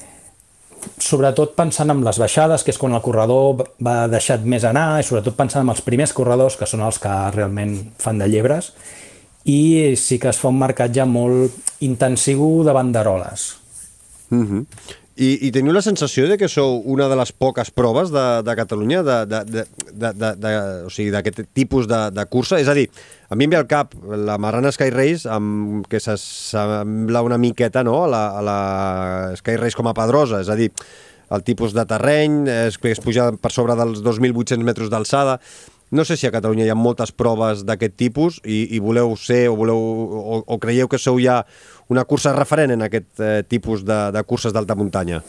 sobretot 0.98 1.56
pensant 1.58 1.92
en 1.92 2.04
les 2.06 2.20
baixades, 2.20 2.64
que 2.64 2.74
és 2.74 2.80
quan 2.80 2.96
el 2.96 3.04
corredor 3.06 3.64
va 3.84 3.98
deixat 4.12 4.46
més 4.46 4.66
anar, 4.68 5.00
i 5.00 5.06
sobretot 5.06 5.38
pensant 5.38 5.66
en 5.66 5.74
els 5.74 5.84
primers 5.86 6.14
corredors, 6.16 6.58
que 6.58 6.70
són 6.70 6.86
els 6.86 7.00
que 7.02 7.14
realment 7.36 7.76
fan 8.02 8.22
de 8.22 8.30
llebres, 8.32 8.72
i 9.48 9.96
sí 10.00 10.20
que 10.20 10.32
es 10.32 10.40
fa 10.40 10.52
un 10.52 10.60
marcatge 10.60 11.06
molt 11.08 11.84
intensiu 11.86 12.64
de 12.68 12.76
banderoles. 12.76 13.54
Uh 14.32 14.44
-huh. 14.44 14.66
I, 15.18 15.48
I 15.48 15.50
teniu 15.50 15.74
la 15.74 15.82
sensació 15.82 16.28
de 16.30 16.36
que 16.38 16.46
sou 16.52 16.76
una 16.94 17.08
de 17.10 17.16
les 17.18 17.32
poques 17.34 17.72
proves 17.74 18.12
de, 18.14 18.26
de 18.46 18.54
Catalunya 18.60 19.00
de, 19.02 19.64
o 20.86 20.92
sigui, 20.94 21.10
d'aquest 21.14 21.42
tipus 21.58 21.90
de, 21.90 22.02
de 22.14 22.26
cursa? 22.30 22.60
És 22.62 22.70
a 22.70 22.76
dir, 22.78 22.86
a 23.26 23.38
mi 23.38 23.48
em 23.48 23.56
ve 23.56 23.58
al 23.58 23.66
cap 23.70 23.96
la 23.98 24.38
Marrana 24.38 24.70
Sky 24.76 24.92
Race, 24.94 25.26
amb, 25.26 25.88
que 25.90 26.02
s'assembla 26.04 27.26
una 27.26 27.42
miqueta 27.42 27.82
no? 27.88 28.04
a, 28.06 28.12
la, 28.14 28.24
a 28.38 28.46
la 28.46 28.60
Sky 29.42 29.58
Race 29.58 29.78
com 29.78 29.90
a 29.90 29.96
Pedrosa, 29.98 30.44
és 30.46 30.54
a 30.54 30.60
dir, 30.60 30.70
el 31.34 31.44
tipus 31.44 31.74
de 31.74 31.84
terreny, 31.90 32.44
que 32.80 32.94
es 32.94 33.02
puja 33.04 33.32
per 33.42 33.52
sobre 33.52 33.76
dels 33.80 34.04
2.800 34.06 34.64
metres 34.64 34.94
d'alçada. 34.94 35.40
No 35.90 36.04
sé 36.04 36.18
si 36.20 36.28
a 36.28 36.34
Catalunya 36.36 36.66
hi 36.68 36.72
ha 36.72 36.76
moltes 36.76 37.14
proves 37.16 37.64
d'aquest 37.64 37.96
tipus 37.96 38.42
i, 38.44 38.66
i 38.76 38.80
voleu 38.84 39.16
ser 39.16 39.46
o, 39.48 39.56
voleu, 39.56 39.78
o, 39.80 40.40
o 40.44 40.58
creieu 40.60 40.90
que 40.92 41.00
sou 41.00 41.20
ja 41.24 41.40
una 41.88 42.04
cursa 42.04 42.36
referent 42.36 42.76
en 42.76 42.84
aquest 42.84 43.22
eh, 43.24 43.44
tipus 43.48 43.86
de, 43.88 44.00
de 44.12 44.24
curses 44.28 44.52
d'alta 44.52 44.76
muntanya. 44.76 45.22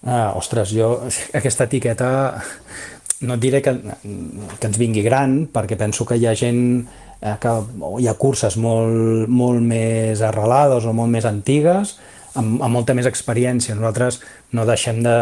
Ah, 0.00 0.32
ostres, 0.32 0.72
jo 0.72 0.94
aquesta 1.36 1.66
etiqueta 1.68 2.08
no 3.20 3.36
et 3.36 3.42
diré 3.42 3.60
que, 3.60 3.74
que 3.76 4.68
ens 4.70 4.80
vingui 4.80 5.04
gran, 5.04 5.42
perquè 5.52 5.76
penso 5.76 6.06
que 6.08 6.16
hi 6.16 6.24
ha 6.24 6.32
gent 6.32 6.62
eh, 7.20 7.36
que 7.40 7.52
hi 8.00 8.08
ha 8.08 8.16
curses 8.16 8.56
molt, 8.56 9.28
molt 9.28 9.60
més 9.60 10.24
arrelades 10.24 10.88
o 10.88 10.96
molt 10.96 11.12
més 11.12 11.28
antigues, 11.28 11.98
amb, 12.34 12.60
amb 12.62 12.72
molta 12.74 12.94
més 12.94 13.08
experiència. 13.10 13.74
Nosaltres 13.74 14.20
no 14.56 14.66
deixem 14.68 15.02
de, 15.04 15.16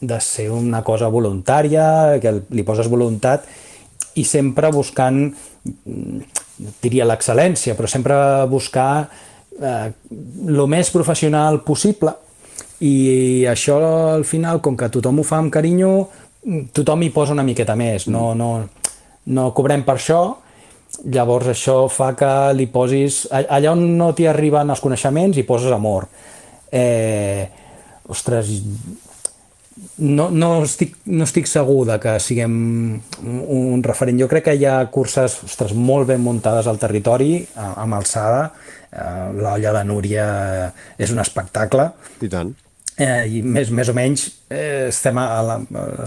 de 0.00 0.20
ser 0.22 0.50
una 0.54 0.82
cosa 0.86 1.10
voluntària, 1.12 2.18
que 2.22 2.34
li 2.50 2.66
poses 2.66 2.90
voluntat 2.90 3.46
i 4.18 4.24
sempre 4.26 4.70
buscant, 4.74 5.24
mm, 5.64 6.22
diria 6.82 7.06
l'excel·lència, 7.06 7.76
però 7.78 7.90
sempre 7.90 8.16
buscar 8.50 9.08
eh, 9.58 9.90
més 10.68 10.90
professional 10.94 11.62
possible 11.66 12.14
i 12.80 13.44
això 13.50 13.78
al 14.14 14.24
final, 14.24 14.60
com 14.62 14.76
que 14.78 14.90
tothom 14.94 15.18
ho 15.18 15.26
fa 15.26 15.40
amb 15.42 15.52
carinyo, 15.54 15.92
tothom 16.74 17.02
hi 17.02 17.10
posa 17.14 17.34
una 17.34 17.46
miqueta 17.46 17.74
més, 17.78 18.06
no, 18.06 18.32
no, 18.38 18.52
no 19.34 19.48
cobrem 19.54 19.82
per 19.86 19.96
això, 19.98 20.20
llavors 21.04 21.52
això 21.52 21.80
fa 21.92 22.12
que 22.18 22.30
li 22.56 22.68
posis... 22.72 23.26
Allà 23.30 23.74
on 23.74 23.84
no 23.98 24.12
t'hi 24.16 24.28
arriben 24.30 24.70
els 24.70 24.82
coneixements 24.82 25.38
hi 25.38 25.46
poses 25.48 25.74
amor. 25.74 26.08
Eh, 26.72 27.46
ostres, 28.08 28.50
no, 29.98 30.28
no, 30.30 30.50
estic, 30.66 30.96
no 31.06 31.26
estic 31.28 31.48
segur 31.50 31.84
de 31.88 31.98
que 32.02 32.16
siguem 32.22 32.54
un 33.22 33.82
referent. 33.86 34.18
Jo 34.20 34.30
crec 34.30 34.48
que 34.48 34.56
hi 34.58 34.66
ha 34.68 34.78
curses 34.94 35.38
ostres, 35.46 35.74
molt 35.74 36.08
ben 36.10 36.22
muntades 36.24 36.70
al 36.70 36.80
territori, 36.82 37.42
amb 37.56 37.98
alçada. 37.98 38.48
L'olla 39.36 39.74
de 39.76 39.84
Núria 39.84 40.30
és 40.98 41.12
un 41.12 41.20
espectacle. 41.22 41.90
I 42.24 42.32
tant. 42.32 42.56
Eh, 42.98 43.38
I 43.38 43.42
més, 43.46 43.70
més 43.70 43.88
o 43.88 43.94
menys 43.94 44.24
eh, 44.50 44.88
estem 44.88 45.18
a 45.22 45.26
la, 45.46 45.58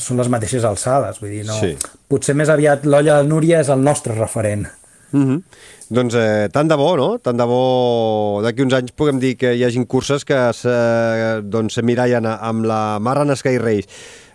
són 0.03 0.19
les 0.19 0.29
mateixes 0.31 0.65
alçades. 0.67 1.21
Vull 1.23 1.37
dir, 1.37 1.45
no, 1.47 1.55
Sí. 1.61 1.75
Potser 2.11 2.35
més 2.35 2.51
aviat 2.51 2.83
l'olla 2.85 3.21
de 3.21 3.29
Núria 3.29 3.61
és 3.63 3.69
el 3.71 3.79
nostre 3.79 4.17
referent. 4.17 4.67
Mm 5.11 5.27
-hmm. 5.27 5.43
Doncs 5.91 6.15
eh, 6.15 6.47
tant 6.51 6.67
de 6.67 6.75
bo, 6.75 6.95
no? 6.95 7.19
Tant 7.19 7.37
de 7.37 7.43
bo 7.43 8.39
d'aquí 8.43 8.61
uns 8.63 8.73
anys 8.73 8.91
puguem 8.91 9.19
dir 9.19 9.35
que 9.35 9.53
hi 9.55 9.63
hagin 9.63 9.85
curses 9.85 10.23
que 10.23 10.53
se, 10.53 10.75
doncs, 11.43 11.73
s'emmirallen 11.73 12.25
amb 12.25 12.65
la 12.65 12.99
Marran 12.99 13.35
Sky 13.35 13.57
Race. 13.57 13.87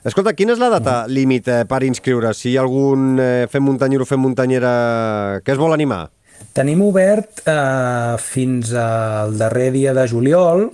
Escolta, 0.05 0.35
quina 0.35 0.53
és 0.53 0.59
la 0.59 0.69
data 0.69 1.07
límit 1.09 1.49
eh, 1.49 1.65
per 1.65 1.83
inscriure? 1.83 2.35
Si 2.35 2.57
algun 2.57 3.19
eh, 3.19 3.47
fem 3.51 3.65
muntanyero 3.65 4.03
o 4.03 4.07
fem 4.07 4.21
muntanyera 4.21 5.41
que 5.45 5.53
es 5.53 5.59
vol 5.59 5.73
animar? 5.73 6.11
Tenim 6.53 6.83
obert 6.83 7.43
eh, 7.47 8.17
fins 8.21 8.73
al 8.75 9.37
darrer 9.39 9.73
dia 9.73 9.95
de 9.95 10.07
juliol, 10.07 10.71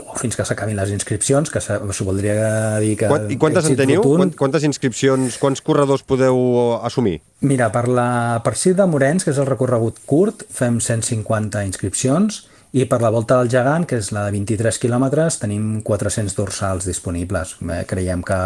o 0.00 0.14
fins 0.16 0.38
que 0.38 0.44
s'acabin 0.48 0.78
les 0.78 0.88
inscripcions, 0.94 1.50
que 1.52 1.60
se- 1.60 1.76
això 1.76 2.06
voldria 2.08 2.78
dir 2.80 2.94
que... 2.96 3.10
Quant, 3.10 3.26
I 3.28 3.36
quantes 3.36 3.66
en 3.68 3.76
teniu? 3.76 4.00
rotund. 4.00 4.22
Quant, 4.22 4.32
quantes 4.40 4.64
inscripcions, 4.64 5.36
quants 5.42 5.60
corredors 5.60 6.00
podeu 6.08 6.38
assumir? 6.80 7.18
Mira, 7.44 7.68
per, 7.74 7.84
la, 7.92 8.40
per 8.44 8.54
Cir 8.56 8.72
de 8.78 8.86
Morens, 8.88 9.26
que 9.26 9.34
és 9.34 9.40
el 9.42 9.50
recorregut 9.50 10.00
curt, 10.08 10.46
fem 10.48 10.80
150 10.80 11.60
inscripcions 11.68 12.46
i 12.72 12.86
per 12.88 13.02
la 13.04 13.10
Volta 13.12 13.36
del 13.42 13.50
Gegant, 13.52 13.84
que 13.84 13.98
és 14.00 14.08
la 14.16 14.24
de 14.30 14.32
23 14.38 14.78
quilòmetres, 14.80 15.36
tenim 15.42 15.82
400 15.84 16.32
dorsals 16.38 16.88
disponibles. 16.88 17.58
Eh, 17.68 17.82
creiem 17.84 18.22
que 18.24 18.40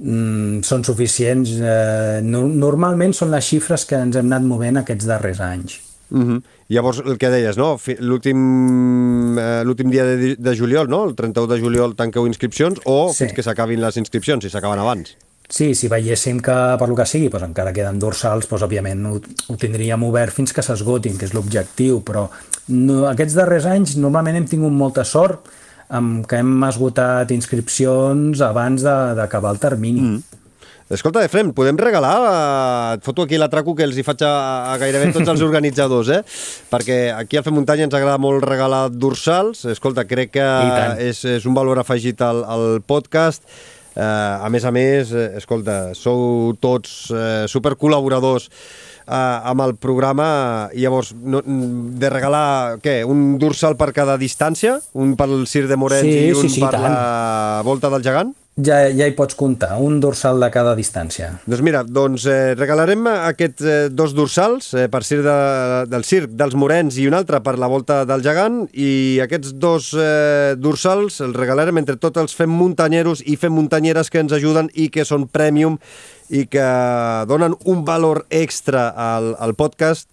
mm, 0.00 0.62
són 0.64 0.84
suficients. 0.88 1.52
Eh, 1.60 2.20
no, 2.24 2.46
normalment 2.48 3.12
són 3.16 3.30
les 3.34 3.44
xifres 3.52 3.84
que 3.84 4.00
ens 4.00 4.16
hem 4.16 4.32
anat 4.32 4.48
movent 4.48 4.80
aquests 4.80 5.08
darrers 5.12 5.44
anys. 5.44 5.76
Mm 6.12 6.22
-hmm. 6.28 6.42
Llavors, 6.68 7.02
el 7.06 7.16
que 7.18 7.28
deies, 7.30 7.56
no? 7.56 7.78
L'últim 8.00 9.38
eh, 9.38 9.62
l'últim 9.64 9.90
dia 9.90 10.04
de, 10.04 10.36
de 10.36 10.56
juliol, 10.56 10.88
no? 10.88 11.04
El 11.08 11.14
31 11.14 11.46
de 11.54 11.60
juliol 11.60 11.94
tanqueu 11.96 12.26
inscripcions 12.26 12.80
o 12.84 13.10
Sí. 13.12 13.24
fins 13.24 13.32
que 13.32 13.42
s'acabin 13.42 13.80
les 13.80 13.96
inscripcions, 13.96 14.44
si 14.44 14.50
s'acaben 14.50 14.78
abans. 14.78 15.16
Sí, 15.48 15.74
si 15.74 15.88
veiéssim 15.88 16.40
que 16.40 16.76
per 16.78 16.88
lo 16.88 16.94
que 16.96 17.04
sigui 17.06 17.28
doncs 17.28 17.44
encara 17.44 17.72
queden 17.72 17.98
dorsals, 17.98 18.48
doncs 18.48 18.62
òbviament 18.62 19.04
ho, 19.06 19.20
ho 19.48 19.56
tindríem 19.56 20.02
obert 20.02 20.32
fins 20.32 20.52
que 20.52 20.62
s'esgotin, 20.62 21.18
que 21.18 21.26
és 21.26 21.34
l'objectiu, 21.34 22.00
però 22.02 22.28
no, 22.68 23.06
aquests 23.08 23.34
darrers 23.34 23.66
anys 23.66 23.96
normalment 23.96 24.36
hem 24.36 24.46
tingut 24.46 24.72
molta 24.72 25.04
sort 25.04 25.40
amb 25.88 26.26
que 26.26 26.36
hem 26.36 26.62
esgotat 26.64 27.30
inscripcions 27.30 28.40
abans 28.40 28.82
de- 28.82 29.14
d'acabar 29.14 29.50
el 29.52 29.58
termini. 29.58 30.00
Mm. 30.00 30.22
Escolta, 30.92 31.24
Efrem, 31.24 31.54
podem 31.56 31.78
regalar... 31.80 32.14
Et 32.98 33.04
foto 33.06 33.24
aquí 33.24 33.38
l'atraco 33.40 33.72
que 33.78 33.86
els 33.86 33.96
hi 33.96 34.04
faig 34.04 34.20
a, 34.28 34.32
a 34.74 34.78
gairebé 34.82 35.08
tots 35.14 35.30
els 35.32 35.42
organitzadors, 35.48 36.10
eh? 36.12 36.20
Perquè 36.72 36.98
aquí 37.16 37.40
al 37.40 37.46
Fem 37.46 37.56
Muntanya 37.56 37.86
ens 37.88 37.96
agrada 37.96 38.20
molt 38.20 38.44
regalar 38.44 38.88
dorsals. 38.92 39.64
Escolta, 39.72 40.04
crec 40.08 40.34
que 40.36 40.48
és, 41.00 41.24
és 41.38 41.48
un 41.48 41.56
valor 41.56 41.80
afegit 41.80 42.20
al, 42.26 42.44
al 42.44 42.66
podcast. 42.84 43.48
Eh, 43.92 44.02
a 44.04 44.48
més 44.52 44.64
a 44.68 44.72
més, 44.72 45.12
eh, 45.16 45.30
escolta, 45.40 45.92
sou 45.96 46.52
tots 46.60 47.10
eh, 47.12 47.44
supercol·laboradors 47.48 48.46
eh, 48.50 49.16
amb 49.16 49.64
el 49.64 49.74
programa, 49.80 50.28
i 50.72 50.84
llavors, 50.84 51.12
no, 51.16 51.42
de 51.44 52.12
regalar, 52.12 52.78
què, 52.84 53.02
un 53.04 53.36
dorsal 53.40 53.76
per 53.80 53.90
cada 53.96 54.16
distància? 54.20 54.78
Un 54.92 55.16
pel 55.20 55.42
Cir 55.48 55.66
de 55.68 55.76
Morens 55.80 56.08
Sí, 56.08 56.14
i 56.28 56.36
un 56.36 56.48
sí, 56.48 56.56
sí, 56.56 56.64
per 56.64 56.72
tant. 56.76 56.88
la 56.88 57.60
Volta 57.68 57.92
del 57.92 58.04
Gegant? 58.04 58.32
Ja, 58.60 58.82
ja 58.92 59.06
hi 59.08 59.14
pots 59.16 59.32
comptar, 59.32 59.78
un 59.80 59.94
dorsal 60.02 60.36
de 60.42 60.50
cada 60.52 60.74
distància. 60.76 61.30
Doncs 61.48 61.62
mira, 61.64 61.80
doncs 61.88 62.26
eh, 62.28 62.52
regalarem 62.52 63.06
aquests 63.08 63.64
eh, 63.64 63.76
dos 63.88 64.12
dorsals 64.12 64.74
eh, 64.76 64.90
per 64.92 65.00
Circ 65.08 65.24
de, 65.24 65.36
del 65.88 66.04
Circ 66.04 66.34
dels 66.36 66.52
Morens 66.60 66.98
i 67.00 67.06
un 67.08 67.16
altre 67.16 67.40
per 67.40 67.56
la 67.56 67.70
Volta 67.72 68.02
del 68.04 68.20
Gegant 68.20 68.66
i 68.76 69.22
aquests 69.24 69.54
dos 69.56 69.88
eh, 69.96 70.52
dorsals 70.60 71.22
els 71.24 71.40
regalarem 71.40 71.80
entre 71.80 71.96
tots 71.96 72.20
els 72.20 72.36
fem 72.36 72.52
muntanyeros 72.52 73.24
i 73.24 73.38
fem 73.40 73.56
muntanyeres 73.56 74.12
que 74.12 74.20
ens 74.20 74.36
ajuden 74.36 74.68
i 74.76 74.90
que 74.92 75.08
són 75.08 75.24
premium 75.32 75.80
i 76.28 76.44
que 76.44 76.68
donen 77.32 77.56
un 77.64 77.86
valor 77.88 78.26
extra 78.28 78.90
al, 78.92 79.32
al 79.40 79.56
podcast. 79.56 80.10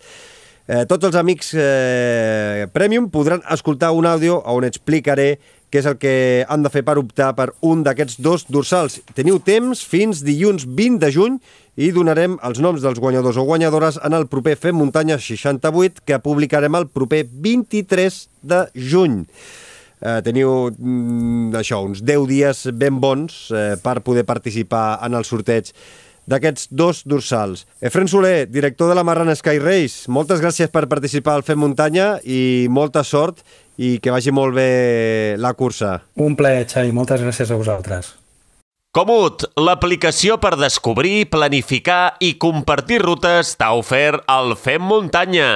Eh, 0.69 0.83
tots 0.85 1.11
els 1.11 1.15
amics 1.17 1.55
eh, 1.57 2.67
Premium 2.71 3.07
podran 3.09 3.41
escoltar 3.49 3.89
un 3.91 4.05
àudio 4.05 4.35
on 4.47 4.67
explicaré 4.67 5.39
què 5.69 5.81
és 5.81 5.87
el 5.89 5.97
que 6.01 6.13
han 6.49 6.65
de 6.65 6.71
fer 6.73 6.83
per 6.85 6.97
optar 7.01 7.31
per 7.37 7.51
un 7.65 7.83
d'aquests 7.85 8.19
dos 8.25 8.45
dorsals. 8.49 8.99
Teniu 9.17 9.39
temps 9.43 9.81
fins 9.85 10.23
dilluns 10.25 10.65
20 10.65 10.99
de 11.03 11.11
juny 11.13 11.39
i 11.79 11.91
donarem 11.95 12.35
els 12.43 12.59
noms 12.59 12.83
dels 12.83 12.99
guanyadors 12.99 13.37
o 13.39 13.45
guanyadores 13.47 14.01
en 14.03 14.17
el 14.17 14.27
proper 14.27 14.57
Fem 14.59 14.75
Muntanya 14.75 15.19
68 15.21 16.03
que 16.05 16.19
publicarem 16.19 16.75
el 16.75 16.89
proper 16.91 17.23
23 17.29 18.19
de 18.51 18.65
juny. 18.75 19.23
Eh, 19.99 20.19
teniu 20.23 20.69
mm, 20.71 21.55
això, 21.59 21.81
uns 21.83 22.03
10 22.07 22.27
dies 22.27 22.67
ben 22.79 22.99
bons 23.03 23.49
eh, 23.51 23.73
per 23.83 23.99
poder 24.03 24.23
participar 24.27 24.99
en 25.05 25.17
el 25.19 25.27
sorteig 25.27 25.73
d'aquests 26.29 26.69
dos 26.71 27.01
dorsals. 27.09 27.65
Efren 27.81 28.07
Soler, 28.07 28.45
director 28.47 28.91
de 28.91 28.95
la 28.95 29.03
Marrana 29.03 29.35
Sky 29.35 29.57
Race, 29.59 30.05
moltes 30.11 30.43
gràcies 30.43 30.71
per 30.71 30.85
participar 30.91 31.35
al 31.35 31.45
Fem 31.47 31.59
Muntanya 31.59 32.13
i 32.23 32.67
molta 32.71 33.03
sort 33.03 33.41
i 33.79 33.97
que 34.03 34.11
vagi 34.11 34.33
molt 34.35 34.57
bé 34.57 35.35
la 35.39 35.53
cursa. 35.55 36.01
Un 36.19 36.35
plaer, 36.35 36.65
Xavi, 36.67 36.91
moltes 36.95 37.23
gràcies 37.23 37.51
a 37.51 37.59
vosaltres. 37.59 38.13
Comut, 38.91 39.45
l'aplicació 39.55 40.39
per 40.41 40.55
descobrir, 40.59 41.29
planificar 41.31 42.17
i 42.19 42.33
compartir 42.41 42.99
rutes 43.03 43.53
t'ha 43.55 43.71
ofert 43.77 44.25
el 44.33 44.57
Fem 44.59 44.83
Muntanya. 44.83 45.51